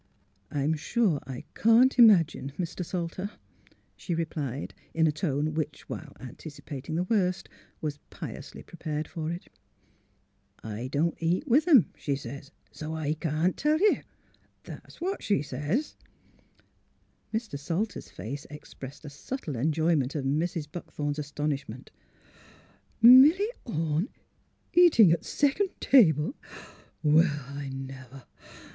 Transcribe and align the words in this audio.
''I'm 0.51 0.73
sure 0.75 1.19
I 1.27 1.43
can't 1.53 1.99
imagine, 1.99 2.53
Mr. 2.57 2.83
Salter," 2.83 3.29
she 3.95 4.15
replied, 4.15 4.73
in 4.95 5.05
a 5.05 5.11
tone 5.11 5.53
which 5.53 5.87
while 5.87 6.17
anticipating 6.19 6.95
the 6.95 7.03
worst 7.03 7.47
w^as 7.83 7.99
piously 8.09 8.63
prepared 8.63 9.07
for 9.07 9.29
it. 9.29 9.47
'''I 10.63 10.87
don't 10.87 11.13
eat 11.19 11.47
with 11.47 11.67
'em,' 11.67 11.91
she 11.95 12.15
sez;' 12.15 12.49
so 12.71 12.95
I 12.95 13.13
can't 13.13 13.55
tell 13.55 13.77
you!' 13.77 14.01
That's 14.63 14.99
what 14.99 15.21
she 15.21 15.43
sez." 15.43 15.97
Mr. 17.31 17.59
Salter's 17.59 18.09
face 18.09 18.47
expressed 18.49 19.05
a 19.05 19.09
subtle 19.11 19.55
enjoyment 19.55 20.15
of 20.15 20.25
Mrs. 20.25 20.65
Buckthorn's 20.71 21.19
astonishment." 21.19 21.91
Milly 23.03 23.49
Orne— 23.65 24.09
eatin' 24.73 25.11
at 25.11 25.25
second 25.25 25.69
table?— 25.79 26.33
Well, 27.03 27.45
I 27.49 27.69
never! 27.69 28.23